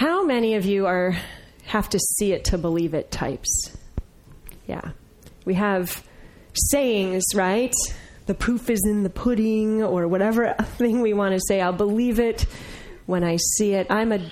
[0.00, 1.14] How many of you are
[1.66, 3.76] have to see it to believe it types?
[4.66, 4.92] Yeah.
[5.44, 6.02] We have
[6.54, 7.74] sayings, right?
[8.24, 11.60] The proof is in the pudding, or whatever thing we want to say.
[11.60, 12.46] I'll believe it
[13.04, 13.88] when I see it.
[13.90, 14.30] I'm a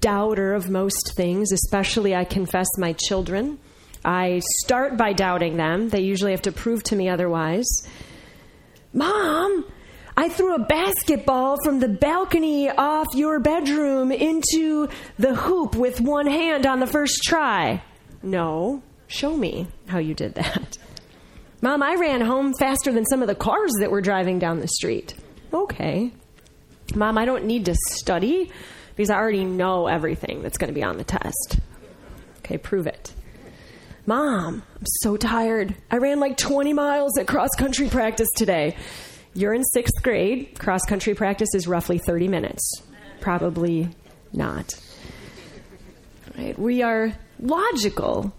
[0.00, 3.58] doubter of most things, especially I confess my children.
[4.02, 5.90] I start by doubting them.
[5.90, 7.68] They usually have to prove to me otherwise.
[8.94, 9.66] Mom,
[10.20, 16.26] I threw a basketball from the balcony off your bedroom into the hoop with one
[16.26, 17.82] hand on the first try.
[18.22, 20.76] No, show me how you did that.
[21.62, 24.68] Mom, I ran home faster than some of the cars that were driving down the
[24.68, 25.14] street.
[25.54, 26.12] Okay.
[26.94, 28.52] Mom, I don't need to study
[28.96, 31.60] because I already know everything that's going to be on the test.
[32.40, 33.14] Okay, prove it.
[34.04, 35.74] Mom, I'm so tired.
[35.90, 38.76] I ran like 20 miles at cross country practice today.
[39.34, 40.58] You're in sixth grade.
[40.58, 42.82] Cross country practice is roughly 30 minutes.
[43.20, 43.88] Probably
[44.32, 44.74] not.
[46.36, 46.58] Right?
[46.58, 48.32] We are logical.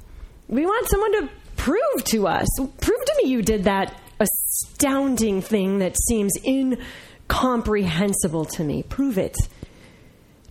[0.48, 2.48] We want someone to prove to us.
[2.58, 8.84] Prove to me you did that astounding thing that seems incomprehensible to me.
[8.84, 9.38] Prove it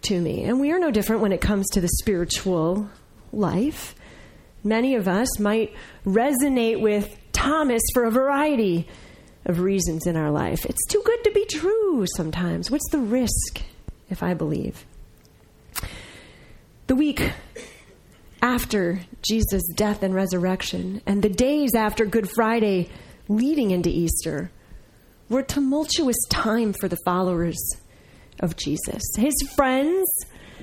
[0.02, 0.44] to me.
[0.44, 2.88] And we are no different when it comes to the spiritual
[3.32, 3.94] life.
[4.64, 8.88] Many of us might resonate with Thomas for a variety
[9.44, 10.64] of reasons in our life.
[10.66, 12.70] It's too good to be true sometimes.
[12.70, 13.62] What's the risk
[14.08, 14.84] if I believe?
[16.86, 17.32] The week
[18.42, 22.88] after Jesus' death and resurrection, and the days after Good Friday
[23.28, 24.50] leading into Easter,
[25.28, 27.58] were a tumultuous time for the followers
[28.40, 29.02] of Jesus.
[29.16, 30.08] His friends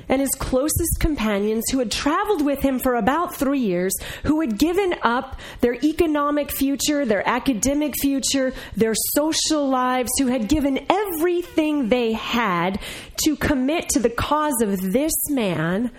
[0.10, 4.58] and his closest companions who had traveled with him for about three years, who had
[4.58, 11.90] given up their economic future, their academic future, their social lives, who had given everything
[11.90, 12.80] they had
[13.24, 15.92] to commit to the cause of this man,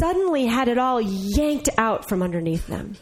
[0.00, 2.96] suddenly had it all yanked out from underneath them.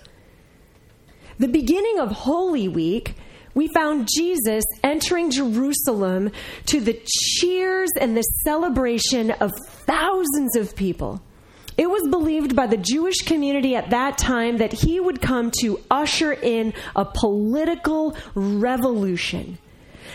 [1.39, 3.15] The beginning of Holy Week
[3.55, 6.31] we found Jesus entering Jerusalem
[6.67, 9.53] to the cheers and the celebration of
[9.87, 11.23] thousands of people.
[11.77, 15.81] It was believed by the Jewish community at that time that he would come to
[15.91, 19.59] usher in a political revolution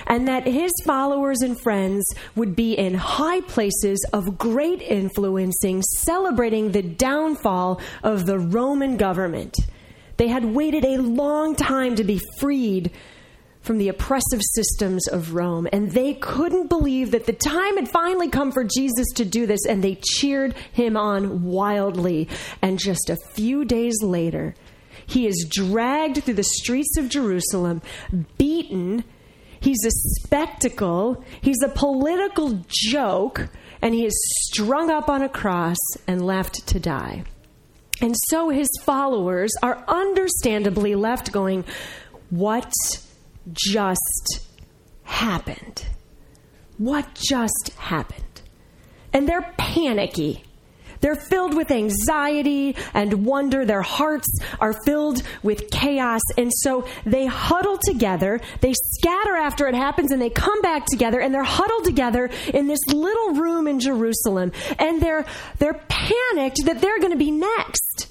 [0.08, 6.72] and that his followers and friends would be in high places of great influencing, celebrating
[6.72, 9.58] the downfall of the Roman government.
[10.16, 12.92] They had waited a long time to be freed
[13.62, 15.68] from the oppressive systems of Rome.
[15.72, 19.66] And they couldn't believe that the time had finally come for Jesus to do this,
[19.68, 22.30] and they cheered him on wildly.
[22.62, 24.56] And just a few days later,
[25.06, 27.82] he is dragged through the streets of Jerusalem,
[28.38, 29.04] beaten.
[29.60, 29.92] He's a
[30.22, 33.50] spectacle, he's a political joke,
[33.82, 34.14] and he is
[34.46, 35.78] strung up on a cross
[36.08, 37.24] and left to die.
[38.02, 41.66] And so his followers are understandably left going,
[42.30, 42.72] What
[43.54, 44.48] just
[45.04, 45.86] happened?
[46.78, 48.24] What just happened?
[49.14, 50.44] And they're panicky.
[51.02, 53.66] They're filled with anxiety and wonder.
[53.66, 54.28] Their hearts
[54.60, 56.22] are filled with chaos.
[56.38, 58.42] And so they huddle together.
[58.62, 62.68] They scatter after it happens and they come back together and they're huddled together in
[62.68, 64.52] this little room in Jerusalem.
[64.78, 65.26] And they're,
[65.60, 68.09] they're panicked that they're going to be next.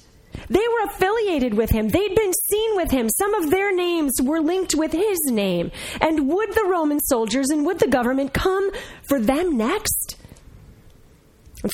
[0.49, 1.89] They were affiliated with him.
[1.89, 3.07] They'd been seen with him.
[3.09, 5.71] Some of their names were linked with his name.
[6.01, 8.71] And would the Roman soldiers and would the government come
[9.07, 10.17] for them next?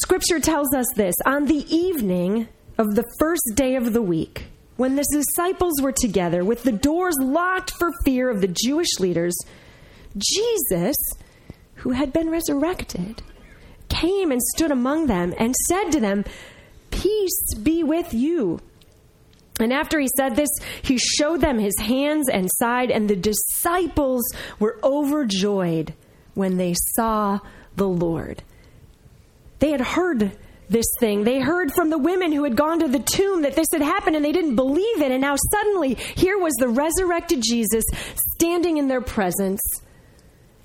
[0.02, 2.48] Scripture tells us this on the evening
[2.78, 7.16] of the first day of the week, when the disciples were together with the doors
[7.20, 9.38] locked for fear of the Jewish leaders,
[10.18, 10.98] Jesus,
[11.76, 13.22] who had been resurrected,
[13.88, 16.26] came and stood among them and said to them,
[17.06, 18.60] Peace be with you.
[19.60, 20.50] And after he said this,
[20.82, 24.24] he showed them his hands and side, and the disciples
[24.60, 25.94] were overjoyed
[26.34, 27.40] when they saw
[27.76, 28.42] the Lord.
[29.60, 30.36] They had heard
[30.68, 31.24] this thing.
[31.24, 34.16] They heard from the women who had gone to the tomb that this had happened
[34.16, 35.12] and they didn't believe it.
[35.12, 37.86] And now suddenly, here was the resurrected Jesus
[38.36, 39.62] standing in their presence.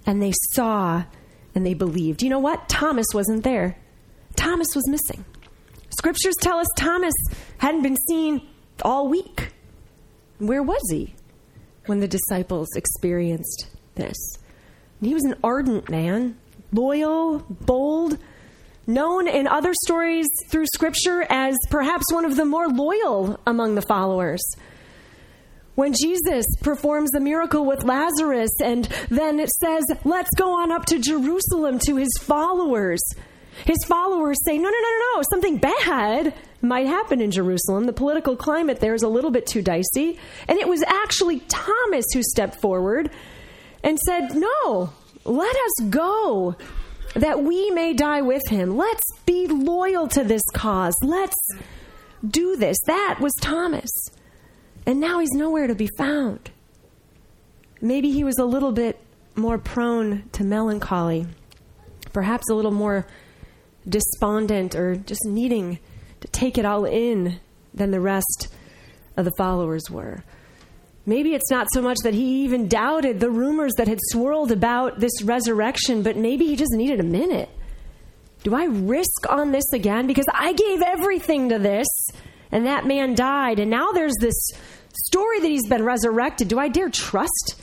[0.06, 1.04] And they saw
[1.54, 2.22] and they believed.
[2.22, 2.66] You know what?
[2.68, 3.76] Thomas wasn't there,
[4.36, 5.24] Thomas was missing.
[6.00, 7.12] Scriptures tell us Thomas
[7.58, 8.48] hadn't been seen
[8.80, 9.52] all week.
[10.38, 11.14] Where was he
[11.84, 14.16] when the disciples experienced this?
[15.02, 16.38] he was an ardent man,
[16.72, 18.16] loyal, bold,
[18.86, 23.82] known in other stories through Scripture as perhaps one of the more loyal among the
[23.82, 24.40] followers.
[25.74, 30.86] When Jesus performs the miracle with Lazarus and then it says, Let's go on up
[30.86, 33.02] to Jerusalem to his followers.
[33.66, 37.84] His followers say, no, no, no, no, no, something bad might happen in Jerusalem.
[37.84, 40.18] The political climate there is a little bit too dicey.
[40.48, 43.10] And it was actually Thomas who stepped forward
[43.82, 44.92] and said, no,
[45.24, 46.56] let us go
[47.14, 48.76] that we may die with him.
[48.76, 50.94] Let's be loyal to this cause.
[51.02, 51.36] Let's
[52.26, 52.76] do this.
[52.86, 53.90] That was Thomas.
[54.86, 56.50] And now he's nowhere to be found.
[57.80, 59.00] Maybe he was a little bit
[59.34, 61.26] more prone to melancholy,
[62.12, 63.06] perhaps a little more
[63.90, 65.78] despondent or just needing
[66.20, 67.40] to take it all in
[67.74, 68.48] than the rest
[69.16, 70.22] of the followers were.
[71.06, 75.00] Maybe it's not so much that he even doubted the rumors that had swirled about
[75.00, 77.48] this resurrection, but maybe he just needed a minute.
[78.42, 80.06] Do I risk on this again?
[80.06, 81.86] Because I gave everything to this,
[82.52, 84.50] and that man died, and now there's this
[85.06, 86.48] story that he's been resurrected.
[86.48, 87.60] Do I dare trust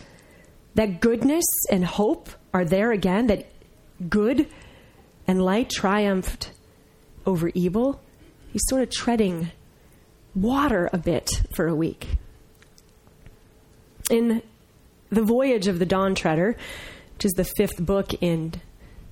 [0.75, 3.27] that goodness and hope are there again?
[3.27, 3.50] That
[4.09, 4.47] good
[5.27, 6.51] and light triumphed
[7.25, 8.01] over evil?
[8.51, 9.51] He's sort of treading
[10.33, 12.18] water a bit for a week
[14.09, 14.41] in
[15.09, 16.56] The Voyage of the Dawn Treader,
[17.15, 18.53] which is the fifth book in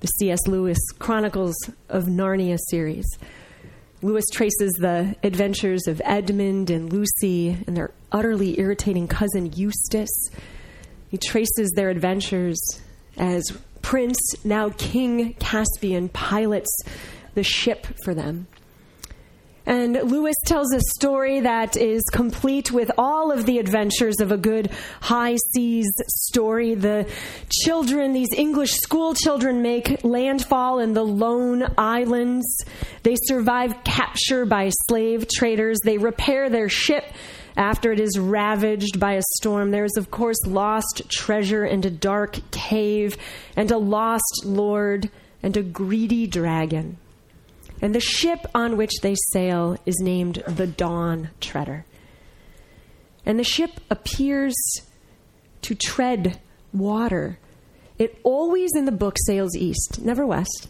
[0.00, 0.46] the C.S.
[0.46, 1.56] Lewis Chronicles
[1.88, 3.06] of Narnia series.
[4.02, 10.30] Lewis traces the adventures of Edmund and Lucy and their utterly irritating cousin Eustace.
[11.10, 12.60] He traces their adventures
[13.16, 13.42] as
[13.86, 16.76] Prince, now King Caspian, pilots
[17.34, 18.48] the ship for them.
[19.64, 24.36] And Lewis tells a story that is complete with all of the adventures of a
[24.36, 26.74] good high seas story.
[26.74, 27.08] The
[27.62, 32.64] children, these English school children, make landfall in the Lone Islands.
[33.04, 35.78] They survive capture by slave traders.
[35.84, 37.04] They repair their ship
[37.56, 39.70] after it is ravaged by a storm.
[39.70, 43.16] There is, of course, lost treasure and a dark cave,
[43.56, 45.10] and a lost lord,
[45.42, 46.98] and a greedy dragon.
[47.80, 51.84] And the ship on which they sail is named the Dawn Treader.
[53.24, 54.54] And the ship appears
[55.62, 56.40] to tread
[56.72, 57.38] water.
[57.98, 60.68] It always in the book sails east, never west.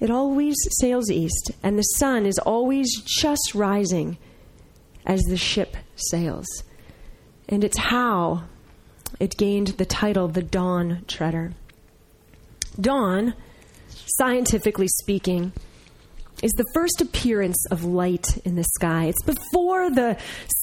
[0.00, 4.18] It always sails east, and the sun is always just rising
[5.06, 6.46] as the ship sails.
[7.48, 8.44] And it's how
[9.20, 11.52] it gained the title the Dawn Treader.
[12.80, 13.34] Dawn,
[13.88, 15.52] scientifically speaking,
[16.42, 19.06] is the first appearance of light in the sky.
[19.06, 20.18] It's before the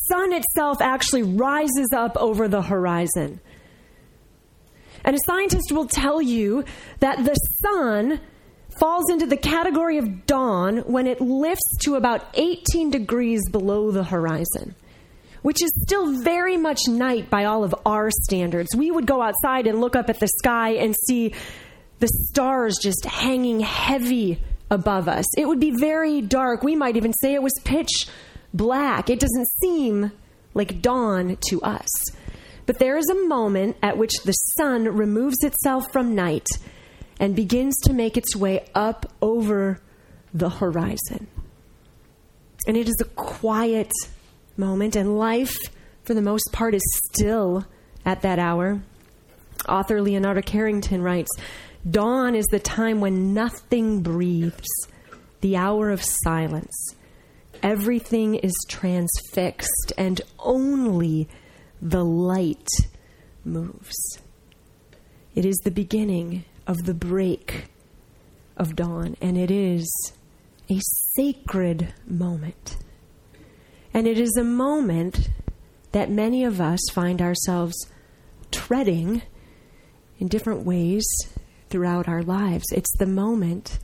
[0.09, 3.39] sun itself actually rises up over the horizon.
[5.05, 6.65] And a scientist will tell you
[6.99, 8.19] that the sun
[8.79, 14.03] falls into the category of dawn when it lifts to about 18 degrees below the
[14.03, 14.73] horizon,
[15.41, 18.75] which is still very much night by all of our standards.
[18.75, 21.33] We would go outside and look up at the sky and see
[21.99, 24.41] the stars just hanging heavy
[24.71, 25.25] above us.
[25.37, 26.63] It would be very dark.
[26.63, 28.07] We might even say it was pitch
[28.53, 29.09] black.
[29.09, 30.11] It doesn't seem
[30.53, 31.89] like dawn to us.
[32.65, 36.47] But there is a moment at which the sun removes itself from night
[37.19, 39.81] and begins to make its way up over
[40.33, 41.27] the horizon.
[42.65, 43.91] And it is a quiet
[44.57, 45.55] moment, and life,
[46.03, 47.65] for the most part, is still
[48.05, 48.81] at that hour.
[49.67, 51.29] Author Leonora Carrington writes
[51.89, 54.67] Dawn is the time when nothing breathes,
[55.41, 56.95] the hour of silence.
[57.61, 61.27] Everything is transfixed, and only
[61.81, 62.67] the light
[63.43, 64.19] moves.
[65.35, 67.65] It is the beginning of the break
[68.55, 69.89] of dawn, and it is
[70.69, 70.79] a
[71.15, 72.77] sacred moment.
[73.91, 75.31] And it is a moment
[75.93, 77.75] that many of us find ourselves
[78.51, 79.23] treading
[80.19, 81.03] in different ways
[81.71, 82.65] throughout our lives.
[82.71, 83.79] It's the moment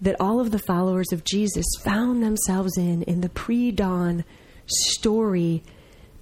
[0.00, 4.24] that all of the followers of Jesus found themselves in in the pre dawn
[4.66, 5.62] story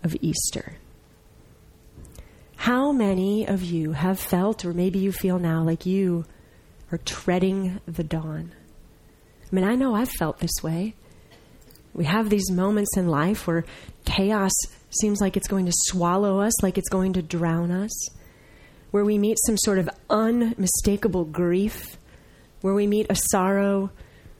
[0.03, 0.79] of Easter.
[2.57, 6.25] How many of you have felt, or maybe you feel now, like you
[6.91, 8.53] are treading the dawn?
[9.43, 10.95] I mean, I know I've felt this way.
[11.95, 13.65] We have these moments in life where
[14.05, 14.53] chaos
[14.91, 18.11] seems like it's going to swallow us, like it's going to drown us
[18.97, 21.99] where we meet some sort of unmistakable grief,
[22.63, 23.91] where we meet a sorrow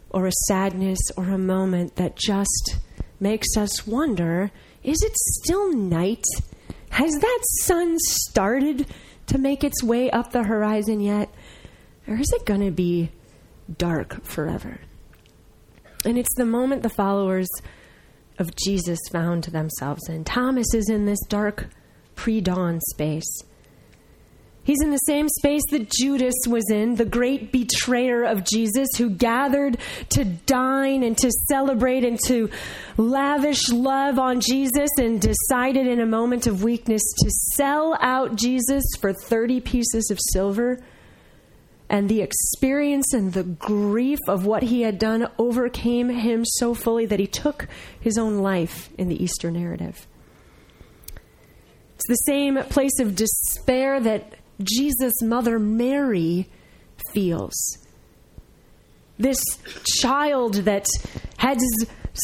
[0.09, 2.79] or a sadness or a moment that just
[3.21, 4.51] makes us wonder
[4.83, 6.25] is it still night?
[6.91, 8.87] Has that sun started
[9.27, 11.29] to make its way up the horizon yet?
[12.07, 13.11] Or is it going to be
[13.79, 14.81] dark forever?
[16.05, 17.49] And it's the moment the followers
[18.39, 20.25] of Jesus found themselves in.
[20.25, 21.69] Thomas is in this dark
[22.15, 23.43] pre dawn space.
[24.67, 29.11] He's in the same space that Judas was in, the great betrayer of Jesus, who
[29.11, 32.51] gathered to dine and to celebrate and to
[32.97, 38.83] lavish love on Jesus and decided in a moment of weakness to sell out Jesus
[39.01, 40.83] for 30 pieces of silver.
[41.89, 47.07] And the experience and the grief of what he had done overcame him so fully
[47.07, 47.69] that he took
[48.01, 50.09] his own life in the Easter narrative.
[51.95, 54.33] It's the same place of despair that
[54.63, 56.49] Jesus' mother Mary
[57.13, 57.55] feels.
[59.19, 59.41] This
[60.01, 60.87] child that
[61.39, 61.59] had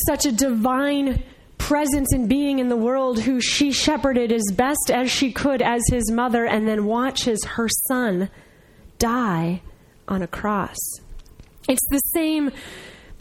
[0.06, 1.22] such a divine
[1.58, 5.80] presence and being in the world who she shepherded as best as she could as
[5.90, 8.28] his mother and then watches her son
[8.98, 9.62] die
[10.08, 10.76] on a cross.
[11.68, 12.50] It's the same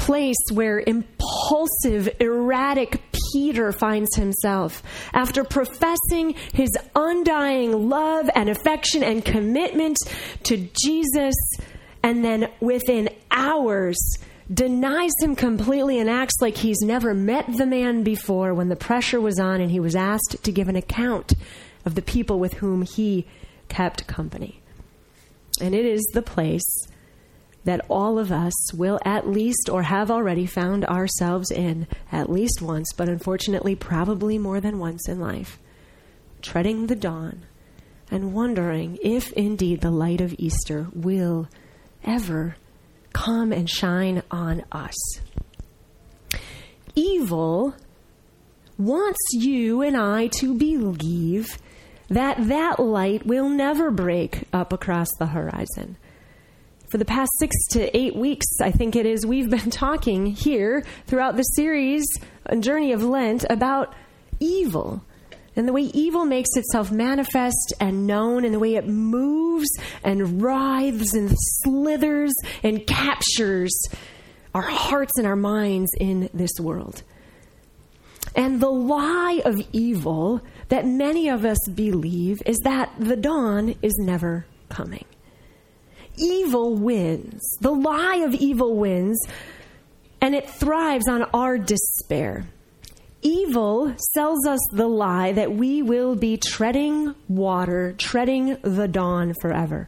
[0.06, 4.82] place where impulsive, erratic Peter finds himself.
[5.14, 9.98] After professing his undying love and affection and commitment
[10.44, 11.36] to Jesus,
[12.02, 13.98] and then within hours,
[14.52, 19.22] denies him completely and acts like he's never met the man before when the pressure
[19.22, 21.34] was on and he was asked to give an account
[21.86, 23.28] of the people with whom he
[23.70, 24.62] kept company.
[25.62, 26.88] And it is the place
[27.64, 32.62] that all of us will at least or have already found ourselves in at least
[32.62, 35.60] once, but unfortunately, probably more than once in life,
[36.42, 37.46] treading the dawn
[38.10, 41.48] and wondering if indeed the light of Easter will
[42.04, 42.56] ever
[43.14, 44.96] come and shine on us.
[46.96, 47.76] Evil
[48.78, 51.58] wants you and I to believe
[52.10, 55.96] that that light will never break up across the horizon
[56.92, 60.84] for the past six to eight weeks, I think it is, we've been talking here
[61.08, 62.06] throughout the series,
[62.60, 63.94] Journey of Lent, about
[64.42, 65.02] evil
[65.56, 69.68] and the way evil makes itself manifest and known, and the way it moves
[70.02, 72.32] and writhes and slithers
[72.64, 73.78] and captures
[74.56, 77.04] our hearts and our minds in this world.
[78.34, 83.94] And the lie of evil that many of us believe is that the dawn is
[84.00, 85.06] never coming
[86.18, 87.42] evil wins.
[87.62, 89.20] The lie of evil wins,
[90.22, 92.46] and it thrives on our despair.
[93.24, 99.88] Evil sells us the lie that we will be treading water, treading the dawn forever.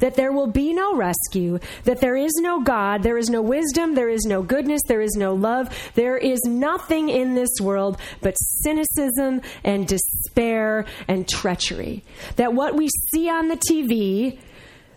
[0.00, 3.94] That there will be no rescue, that there is no God, there is no wisdom,
[3.94, 8.34] there is no goodness, there is no love, there is nothing in this world but
[8.34, 12.04] cynicism and despair and treachery.
[12.36, 14.40] That what we see on the TV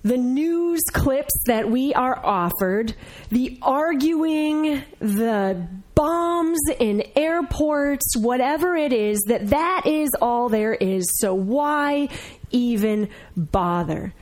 [0.04, 2.96] the news clips that we are offered,
[3.30, 11.06] the arguing, the bombs in airports, whatever it is, that that is all there is.
[11.20, 12.10] So why
[12.52, 14.14] even bother?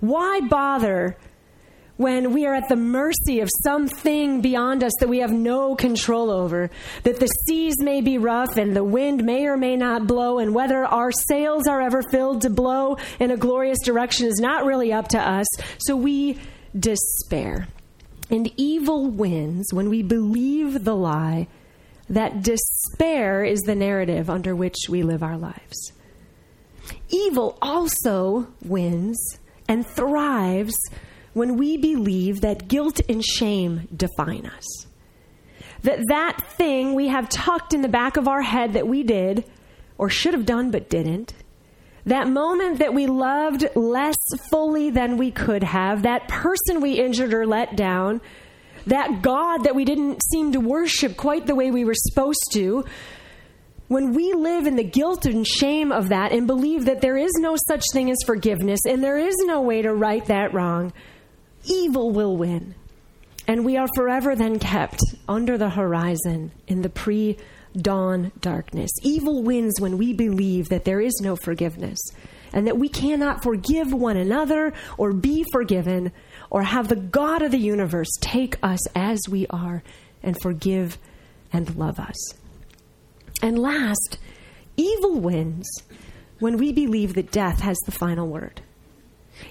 [0.00, 1.16] Why bother
[2.00, 6.30] when we are at the mercy of something beyond us that we have no control
[6.30, 6.70] over,
[7.02, 10.54] that the seas may be rough and the wind may or may not blow, and
[10.54, 14.94] whether our sails are ever filled to blow in a glorious direction is not really
[14.94, 15.46] up to us.
[15.76, 16.38] So we
[16.74, 17.68] despair.
[18.30, 21.48] And evil wins when we believe the lie
[22.08, 25.92] that despair is the narrative under which we live our lives.
[27.10, 29.18] Evil also wins
[29.68, 30.74] and thrives
[31.32, 34.86] when we believe that guilt and shame define us.
[35.82, 39.44] That that thing we have tucked in the back of our head that we did
[39.96, 41.34] or should have done but didn't,
[42.06, 44.16] that moment that we loved less
[44.50, 48.20] fully than we could have, that person we injured or let down,
[48.86, 52.84] that God that we didn't seem to worship quite the way we were supposed to,
[53.88, 57.32] when we live in the guilt and shame of that and believe that there is
[57.38, 60.92] no such thing as forgiveness and there is no way to right that wrong,
[61.64, 62.74] evil will win.
[63.46, 67.36] And we are forever then kept under the horizon in the pre
[67.76, 68.90] dawn darkness.
[69.02, 71.98] Evil wins when we believe that there is no forgiveness
[72.52, 76.12] and that we cannot forgive one another or be forgiven
[76.50, 79.82] or have the God of the universe take us as we are
[80.22, 80.98] and forgive
[81.52, 82.34] and love us.
[83.42, 84.18] And last,
[84.76, 85.68] evil wins
[86.38, 88.62] when we believe that death has the final word.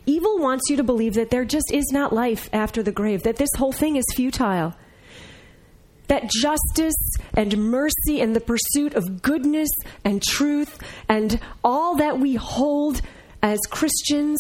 [0.05, 3.38] Evil wants you to believe that there just is not life after the grave, that
[3.38, 4.75] this whole thing is futile.
[6.08, 6.96] That justice
[7.34, 9.69] and mercy and the pursuit of goodness
[10.03, 13.01] and truth and all that we hold
[13.43, 14.39] as Christians,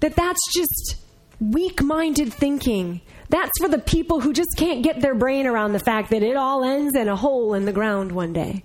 [0.00, 0.96] that that's just
[1.40, 3.00] weak minded thinking.
[3.28, 6.36] That's for the people who just can't get their brain around the fact that it
[6.36, 8.64] all ends in a hole in the ground one day.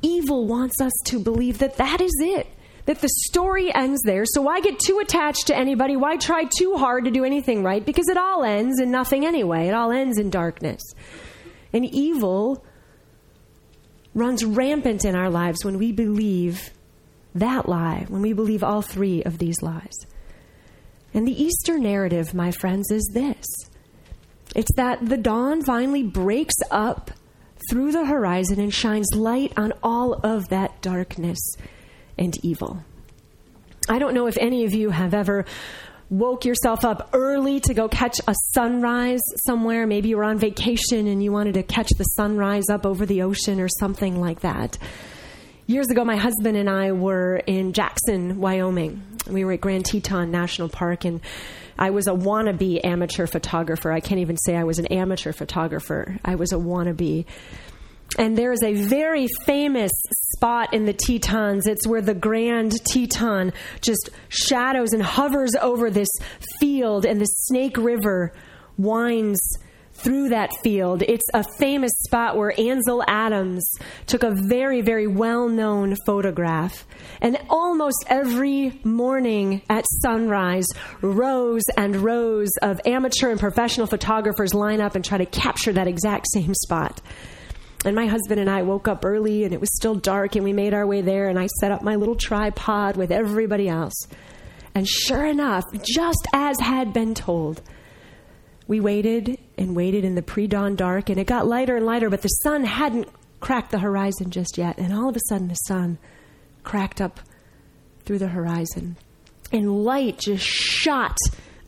[0.00, 2.46] Evil wants us to believe that that is it
[2.86, 4.24] that the story ends there.
[4.26, 5.96] So why get too attached to anybody?
[5.96, 7.84] Why try too hard to do anything right?
[7.84, 9.68] Because it all ends in nothing anyway.
[9.68, 10.82] It all ends in darkness.
[11.72, 12.64] And evil
[14.14, 16.70] runs rampant in our lives when we believe
[17.34, 20.06] that lie, when we believe all three of these lies.
[21.12, 23.46] And the Easter narrative, my friends, is this
[24.54, 27.10] it's that the dawn finally breaks up
[27.70, 31.56] through the horizon and shines light on all of that darkness
[32.18, 32.82] and evil.
[33.88, 35.44] I don't know if any of you have ever
[36.10, 39.86] woke yourself up early to go catch a sunrise somewhere.
[39.86, 43.22] Maybe you were on vacation and you wanted to catch the sunrise up over the
[43.22, 44.78] ocean or something like that.
[45.66, 49.02] Years ago, my husband and I were in Jackson, Wyoming.
[49.30, 51.22] We were at Grand Teton National Park, and
[51.78, 53.90] I was a wannabe amateur photographer.
[53.90, 56.18] I can't even say I was an amateur photographer.
[56.22, 57.24] I was a wannabe.
[58.18, 59.90] And there is a very famous
[60.34, 61.66] spot in the Tetons.
[61.66, 66.08] It's where the Grand Teton just shadows and hovers over this
[66.60, 68.32] field, and the Snake River
[68.76, 69.40] winds
[69.94, 71.02] through that field.
[71.02, 73.64] It's a famous spot where Ansel Adams
[74.06, 76.86] took a very, very well known photograph.
[77.20, 80.66] And almost every morning at sunrise,
[81.00, 85.86] rows and rows of amateur and professional photographers line up and try to capture that
[85.86, 87.00] exact same spot.
[87.84, 90.52] And my husband and I woke up early and it was still dark and we
[90.52, 93.94] made our way there and I set up my little tripod with everybody else.
[94.74, 97.62] And sure enough, just as had been told,
[98.66, 102.10] we waited and waited in the pre dawn dark, and it got lighter and lighter,
[102.10, 103.08] but the sun hadn't
[103.40, 104.78] cracked the horizon just yet.
[104.78, 105.98] And all of a sudden, the sun
[106.62, 107.20] cracked up
[108.04, 108.96] through the horizon,
[109.52, 111.16] and light just shot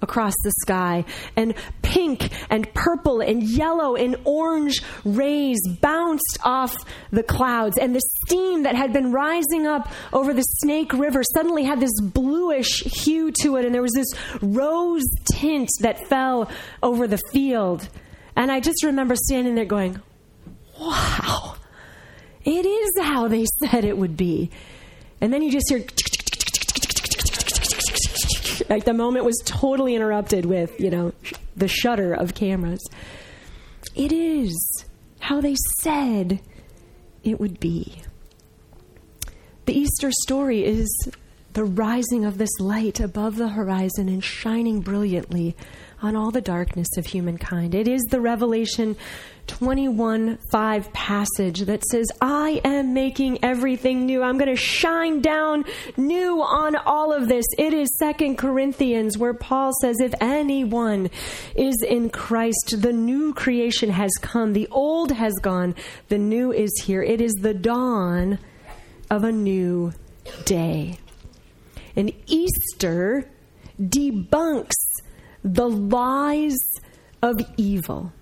[0.02, 1.04] across the sky,
[1.36, 6.76] and pink and purple and yellow and orange rays bounced off
[7.10, 11.64] the clouds, and the steam that had been rising up over the Snake River suddenly
[11.64, 14.12] had this bluish hue to it, and there was this
[14.42, 16.50] rose tint that fell
[16.82, 17.88] over the field.
[18.36, 20.00] And I just remember standing there going,
[20.78, 21.56] wow,
[22.44, 24.50] it is how they said it would be.
[25.20, 25.80] And then you just hear
[28.68, 31.12] like the moment was totally interrupted with, you know,
[31.56, 32.84] the shutter of cameras.
[33.94, 34.84] It is
[35.20, 36.40] how they said
[37.24, 38.02] it would be.
[39.66, 40.88] The Easter story is
[41.54, 45.56] the rising of this light above the horizon and shining brilliantly
[46.02, 47.74] on all the darkness of humankind.
[47.74, 48.96] It is the Revelation
[49.46, 54.22] 21 5 passage that says, I am making everything new.
[54.22, 55.64] I'm going to shine down
[55.96, 57.46] new on all of this.
[57.58, 61.10] It is Second Corinthians where Paul says, If anyone
[61.54, 65.74] is in Christ, the new creation has come, the old has gone,
[66.08, 67.02] the new is here.
[67.02, 68.38] It is the dawn
[69.10, 69.92] of a new
[70.44, 70.98] day.
[71.94, 73.30] And Easter
[73.80, 74.85] debunks
[75.46, 76.58] the lies
[77.22, 78.12] of evil.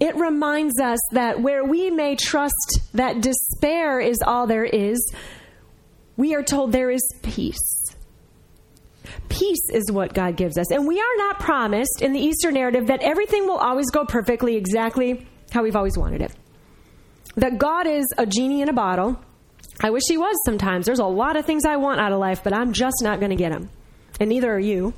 [0.00, 5.12] It reminds us that where we may trust that despair is all there is,
[6.16, 7.94] we are told there is peace.
[9.28, 10.70] Peace is what God gives us.
[10.70, 14.56] And we are not promised in the Easter narrative that everything will always go perfectly
[14.56, 16.32] exactly how we've always wanted it.
[17.36, 19.18] That God is a genie in a bottle.
[19.80, 20.86] I wish He was sometimes.
[20.86, 23.30] There's a lot of things I want out of life, but I'm just not going
[23.30, 23.70] to get them.
[24.20, 24.92] And neither are you.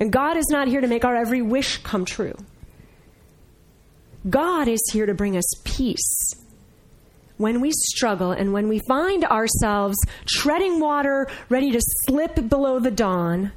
[0.00, 2.34] And God is not here to make our every wish come true.
[4.28, 6.34] God is here to bring us peace.
[7.36, 12.90] When we struggle and when we find ourselves treading water, ready to slip below the
[12.90, 13.52] dawn,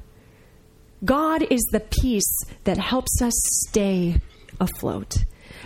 [1.04, 3.34] God is the peace that helps us
[3.68, 4.20] stay
[4.60, 5.16] afloat.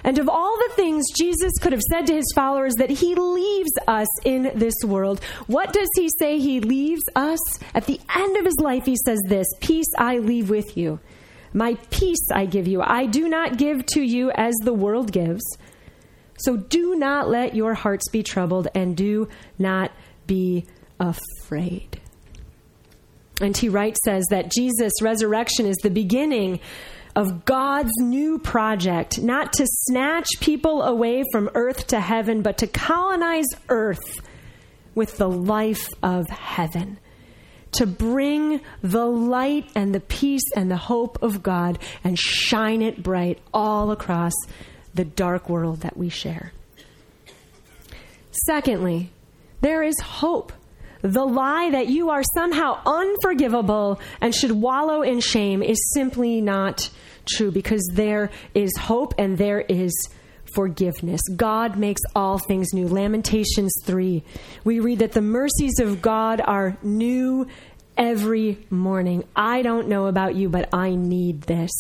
[0.05, 3.73] And of all the things Jesus could have said to his followers that he leaves
[3.87, 7.39] us in this world, what does he say he leaves us?
[7.75, 11.01] At the end of his life, he says this Peace I leave with you.
[11.53, 12.81] My peace I give you.
[12.83, 15.43] I do not give to you as the world gives.
[16.39, 19.29] So do not let your hearts be troubled and do
[19.59, 19.93] not
[20.27, 20.67] be
[20.99, 22.01] afraid.
[23.41, 23.53] N.
[23.53, 23.69] T.
[23.69, 26.61] Wright says that Jesus' resurrection is the beginning
[27.15, 32.67] of God's new project, not to snatch people away from earth to heaven, but to
[32.67, 34.21] colonize earth
[34.95, 36.99] with the life of heaven.
[37.73, 43.03] To bring the light and the peace and the hope of God and shine it
[43.03, 44.35] bright all across
[44.95, 46.53] the dark world that we share.
[48.47, 49.11] Secondly,
[49.63, 50.53] there is hope.
[51.03, 56.91] The lie that you are somehow unforgivable and should wallow in shame is simply not
[57.27, 59.93] true because there is hope and there is
[60.55, 61.21] forgiveness.
[61.35, 62.87] God makes all things new.
[62.87, 64.23] Lamentations 3.
[64.65, 67.47] We read that the mercies of God are new
[67.97, 69.25] every morning.
[69.35, 71.73] I don't know about you, but I need this.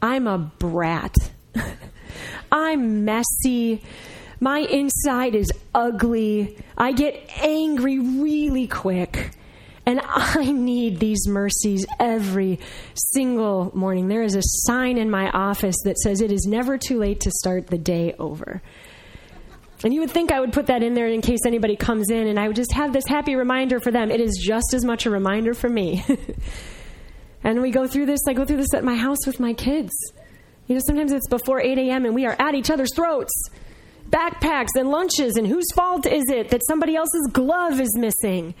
[0.00, 1.14] I'm a brat.
[2.52, 3.82] I'm messy.
[4.40, 6.56] My inside is ugly.
[6.76, 9.30] I get angry really quick.
[9.84, 12.60] And I need these mercies every
[12.94, 14.08] single morning.
[14.08, 17.30] There is a sign in my office that says it is never too late to
[17.30, 18.60] start the day over.
[19.84, 22.26] And you would think I would put that in there in case anybody comes in
[22.26, 24.10] and I would just have this happy reminder for them.
[24.10, 26.04] It is just as much a reminder for me.
[27.44, 29.92] and we go through this, I go through this at my house with my kids.
[30.66, 32.04] You know, sometimes it's before 8 a.m.
[32.04, 33.32] and we are at each other's throats.
[34.08, 38.54] Backpacks and lunches, and whose fault is it that somebody else's glove is missing?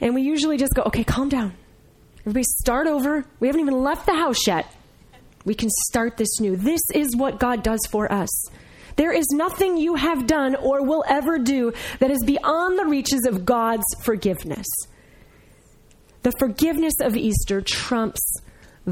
[0.00, 1.52] And we usually just go, okay, calm down.
[2.20, 3.24] Everybody start over.
[3.40, 4.66] We haven't even left the house yet.
[5.44, 6.56] We can start this new.
[6.56, 8.28] This is what God does for us.
[8.96, 13.24] There is nothing you have done or will ever do that is beyond the reaches
[13.26, 14.66] of God's forgiveness.
[16.22, 18.20] The forgiveness of Easter trumps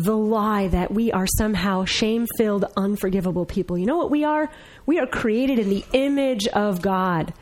[0.02, 3.76] the lie that we are somehow shame filled, unforgivable people.
[3.76, 4.50] You know what we are?
[4.86, 7.34] We are created in the image of God.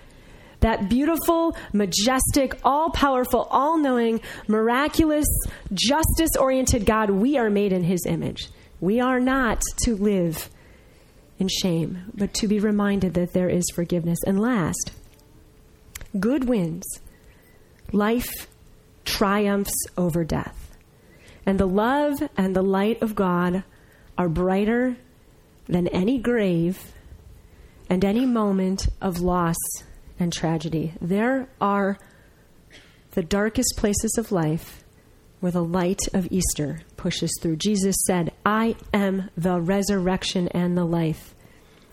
[0.61, 5.27] That beautiful, majestic, all powerful, all knowing, miraculous,
[5.75, 8.49] justice oriented God, we are made in his image.
[8.81, 10.49] We are not to live
[11.38, 14.19] in shame, but to be reminded that there is forgiveness.
[14.27, 14.92] And last,
[16.19, 16.85] good wins.
[17.92, 18.49] Life
[19.05, 20.65] triumphs over death.
[21.47, 23.63] And the love and the light of God
[24.19, 24.97] are brighter
[25.67, 26.93] than any grave
[27.89, 29.57] and any moment of loss
[30.19, 30.95] and tragedy.
[31.01, 31.99] There are
[33.13, 34.83] the darkest places of life
[35.41, 37.57] where the light of Easter pushes through.
[37.57, 41.35] Jesus said, I am the resurrection and the life.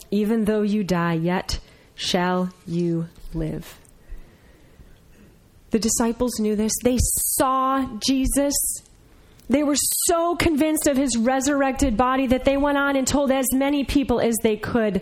[0.10, 1.60] Even though you die, yet
[1.96, 3.80] shall you live.
[5.72, 6.72] The disciples knew this.
[6.84, 8.54] They saw Jesus.
[9.50, 9.76] They were
[10.06, 14.20] so convinced of his resurrected body that they went on and told as many people
[14.20, 15.02] as they could.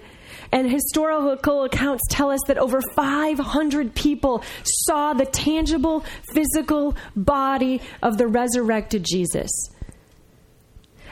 [0.52, 8.18] And historical accounts tell us that over 500 people saw the tangible physical body of
[8.18, 9.52] the resurrected Jesus.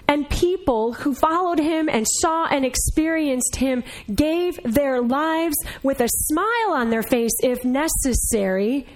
[0.09, 6.09] And people who followed him and saw and experienced him gave their lives with a
[6.09, 8.87] smile on their face, if necessary,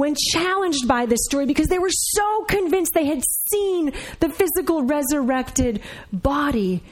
[0.00, 4.82] when challenged by this story because they were so convinced they had seen the physical
[4.82, 5.80] resurrected
[6.12, 6.82] body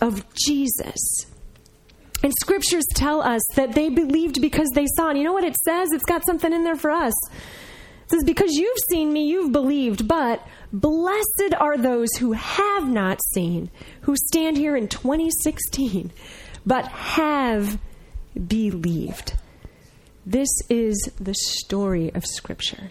[0.00, 1.26] of Jesus.
[2.22, 5.10] And scriptures tell us that they believed because they saw.
[5.10, 5.92] And you know what it says?
[5.92, 7.14] It's got something in there for us.
[7.28, 13.20] It says, Because you've seen me, you've believed, but blessed are those who have not
[13.32, 13.70] seen,
[14.02, 16.12] who stand here in 2016,
[16.64, 17.78] but have
[18.46, 19.34] believed.
[20.28, 22.90] This is the story of Scripture.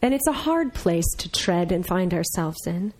[0.00, 2.94] And it's a hard place to tread and find ourselves in.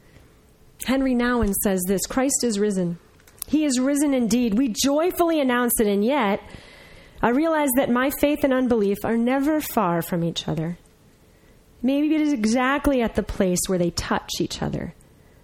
[0.86, 2.98] Henri Nouwen says this Christ is risen.
[3.46, 4.58] He is risen indeed.
[4.58, 6.42] We joyfully announce it, and yet
[7.22, 10.76] I realize that my faith and unbelief are never far from each other.
[11.80, 14.94] Maybe it is exactly at the place where they touch each other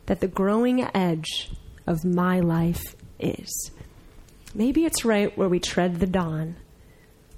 [0.05, 1.51] that the growing edge
[1.87, 3.71] of my life is.
[4.53, 6.57] Maybe it's right where we tread the dawn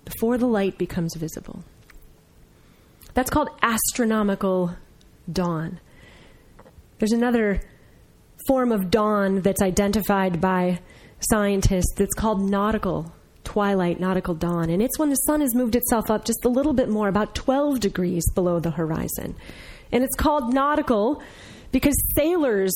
[0.06, 1.62] before the light becomes visible.
[3.12, 4.76] That's called astronomical
[5.30, 5.80] dawn.
[6.98, 7.60] There's another
[8.46, 10.80] form of dawn that's identified by
[11.20, 13.12] scientists that's called nautical
[13.44, 14.70] twilight, nautical dawn.
[14.70, 17.34] And it's when the sun has moved itself up just a little bit more, about
[17.34, 19.36] 12 degrees below the horizon.
[19.92, 21.22] And it's called nautical
[21.72, 22.74] because sailors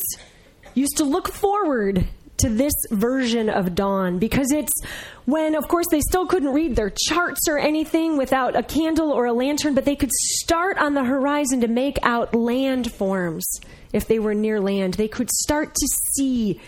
[0.75, 2.09] used to look forward
[2.41, 4.73] to this version of dawn because it's
[5.25, 9.27] when, of course, they still couldn't read their charts or anything without a candle or
[9.27, 13.47] a lantern, but they could start on the horizon to make out land forms
[13.93, 14.95] if they were near land.
[14.95, 16.61] They could start to see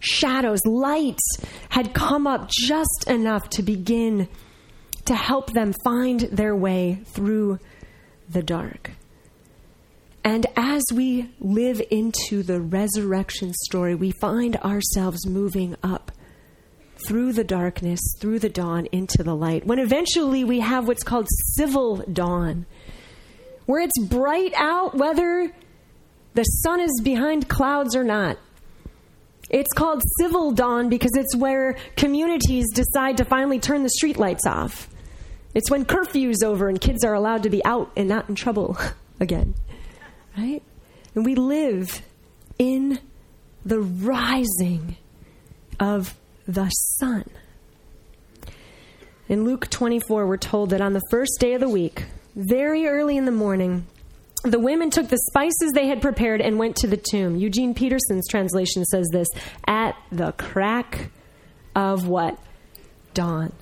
[0.00, 0.60] shadows.
[0.64, 1.20] Light
[1.68, 4.28] had come up just enough to begin
[5.04, 7.58] to help them find their way through
[8.28, 8.90] the dark.
[10.22, 16.12] And as we live into the resurrection story, we find ourselves moving up
[17.06, 19.66] through the darkness, through the dawn, into the light.
[19.66, 22.66] When eventually we have what's called civil dawn,
[23.64, 25.50] where it's bright out, whether
[26.34, 28.38] the sun is behind clouds or not.
[29.48, 34.88] It's called civil dawn because it's where communities decide to finally turn the streetlights off.
[35.54, 38.78] It's when curfew's over and kids are allowed to be out and not in trouble
[39.20, 39.54] again.
[40.40, 40.62] Right?
[41.14, 42.00] And we live
[42.58, 42.98] in
[43.62, 44.96] the rising
[45.78, 46.16] of
[46.48, 47.26] the sun.
[49.28, 53.18] In Luke 24, we're told that on the first day of the week, very early
[53.18, 53.86] in the morning,
[54.42, 57.36] the women took the spices they had prepared and went to the tomb.
[57.36, 59.28] Eugene Peterson's translation says this
[59.66, 61.10] at the crack
[61.76, 62.38] of what?
[63.12, 63.52] Dawn.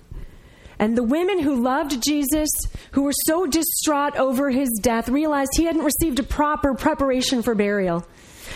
[0.79, 2.49] And the women who loved Jesus,
[2.93, 7.55] who were so distraught over his death, realized he hadn't received a proper preparation for
[7.55, 8.07] burial.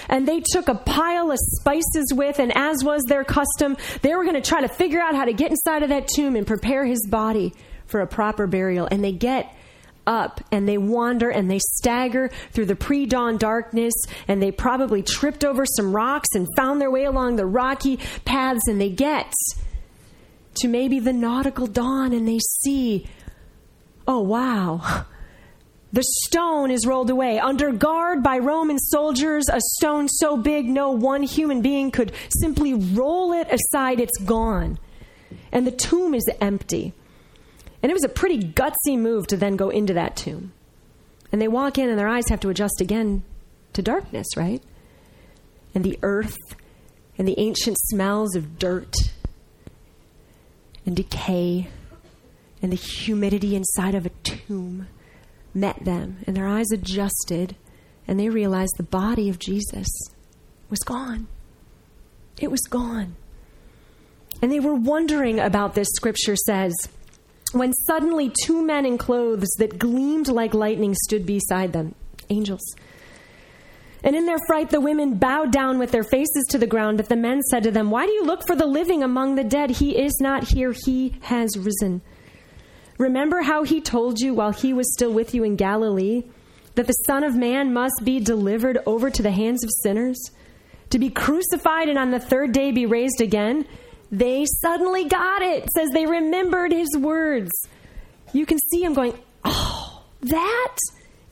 [0.08, 4.24] And they took a pile of spices with, and as was their custom, they were
[4.24, 6.84] going to try to figure out how to get inside of that tomb and prepare
[6.84, 7.52] his body
[7.86, 8.88] for a proper burial.
[8.90, 9.54] And they get
[10.06, 13.94] up and they wander and they stagger through the pre dawn darkness
[14.26, 18.66] and they probably tripped over some rocks and found their way along the rocky paths
[18.66, 19.32] and they get
[20.56, 23.08] to maybe the nautical dawn and they see,
[24.06, 25.04] oh wow,
[25.92, 27.38] the stone is rolled away.
[27.38, 32.72] Under guard by Roman soldiers, a stone so big no one human being could simply
[32.72, 34.00] roll it aside.
[34.00, 34.78] It's gone.
[35.52, 36.94] And the tomb is empty.
[37.82, 40.52] And it was a pretty gutsy move to then go into that tomb.
[41.30, 43.22] And they walk in and their eyes have to adjust again
[43.74, 44.62] to darkness, right?
[45.74, 46.36] And the earth
[47.18, 48.94] and the ancient smells of dirt
[50.84, 51.68] and decay
[52.62, 54.86] and the humidity inside of a tomb
[55.52, 57.56] met them, and their eyes adjusted,
[58.06, 59.88] and they realized the body of Jesus
[60.70, 61.26] was gone.
[62.40, 63.16] It was gone.
[64.40, 66.72] And they were wondering about this, scripture says,
[67.52, 71.94] when suddenly two men in clothes that gleamed like lightning stood beside them
[72.30, 72.62] angels.
[74.04, 76.96] And in their fright, the women bowed down with their faces to the ground.
[76.96, 79.44] But the men said to them, Why do you look for the living among the
[79.44, 79.70] dead?
[79.70, 82.02] He is not here, he has risen.
[82.98, 86.24] Remember how he told you while he was still with you in Galilee
[86.74, 90.30] that the Son of Man must be delivered over to the hands of sinners,
[90.90, 93.66] to be crucified and on the third day be raised again?
[94.10, 95.68] They suddenly got it.
[95.74, 97.50] says they remembered his words.
[98.32, 100.76] You can see him going, Oh, that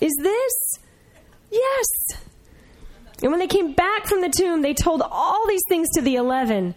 [0.00, 0.78] is this?
[1.50, 1.86] Yes.
[3.22, 6.16] And when they came back from the tomb, they told all these things to the
[6.16, 6.74] eleven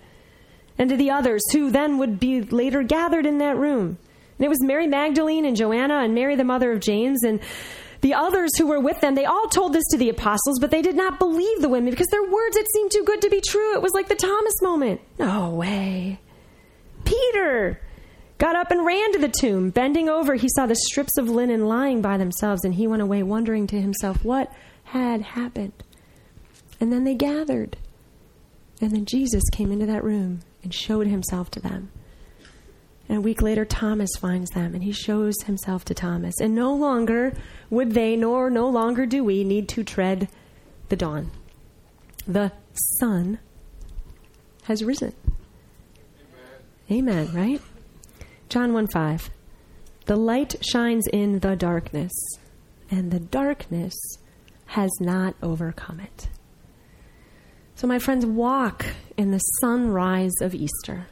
[0.78, 3.98] and to the others who then would be later gathered in that room.
[4.38, 7.40] And it was Mary Magdalene and Joanna and Mary, the mother of James, and
[8.02, 9.16] the others who were with them.
[9.16, 12.08] They all told this to the apostles, but they did not believe the women because
[12.08, 13.76] their words had seemed too good to be true.
[13.76, 15.02] It was like the Thomas moment.
[15.18, 16.20] No way.
[17.06, 17.80] Peter
[18.40, 19.70] got up and ran to the tomb.
[19.70, 23.24] Bending over, he saw the strips of linen lying by themselves, and he went away
[23.24, 24.52] wondering to himself what
[24.86, 25.72] had happened.
[26.84, 27.78] And then they gathered.
[28.82, 31.90] And then Jesus came into that room and showed himself to them.
[33.08, 36.42] And a week later, Thomas finds them and he shows himself to Thomas.
[36.42, 37.38] And no longer
[37.70, 40.28] would they, nor no longer do we, need to tread
[40.90, 41.32] the dawn.
[42.28, 42.52] The
[43.00, 43.40] sun
[44.64, 45.14] has risen.
[46.92, 47.62] Amen, Amen right?
[48.50, 49.30] John 1 5.
[50.08, 52.12] The light shines in the darkness,
[52.92, 53.94] and the darkness
[54.66, 56.28] has not overcome it.
[57.76, 58.86] So, my friends, walk
[59.18, 61.08] in the sunrise of Easter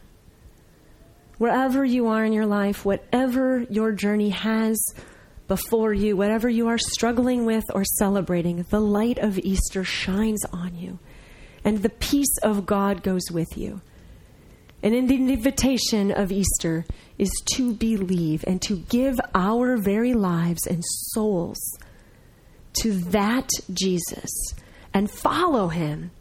[1.42, 4.80] wherever you are in your life, whatever your journey has
[5.48, 10.76] before you, whatever you are struggling with or celebrating, the light of Easter shines on
[10.76, 11.00] you,
[11.64, 13.82] and the peace of God goes with you.
[14.84, 16.86] And in the invitation of Easter
[17.18, 21.60] is to believe and to give our very lives and souls
[22.82, 24.30] to that Jesus
[24.94, 26.12] and follow him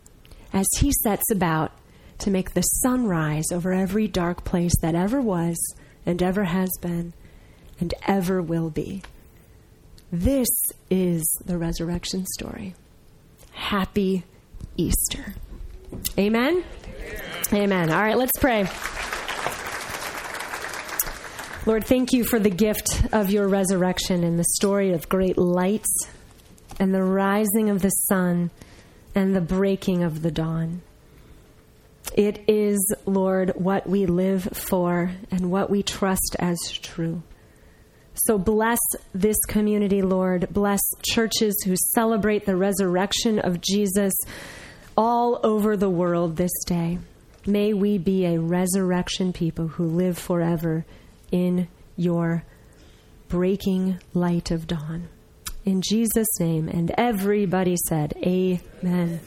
[0.52, 1.72] as he sets about
[2.18, 5.56] to make the sun rise over every dark place that ever was
[6.04, 7.12] and ever has been
[7.78, 9.02] and ever will be.
[10.12, 10.48] This
[10.90, 12.74] is the resurrection story.
[13.52, 14.24] Happy
[14.76, 15.34] Easter.
[16.18, 16.64] Amen?
[17.52, 17.90] Amen.
[17.90, 18.68] All right, let's pray.
[21.66, 26.08] Lord, thank you for the gift of your resurrection and the story of great lights
[26.78, 28.50] and the rising of the sun
[29.14, 30.82] and the breaking of the dawn.
[32.14, 37.22] It is, Lord, what we live for and what we trust as true.
[38.14, 38.80] So bless
[39.14, 40.48] this community, Lord.
[40.50, 44.12] Bless churches who celebrate the resurrection of Jesus
[44.96, 46.98] all over the world this day.
[47.46, 50.84] May we be a resurrection people who live forever
[51.32, 52.44] in your
[53.28, 55.08] breaking light of dawn.
[55.64, 56.68] In Jesus' name.
[56.68, 59.20] And everybody said, Amen.